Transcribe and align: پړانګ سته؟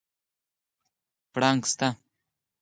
پړانګ 1.33 1.61
سته؟ 1.71 1.87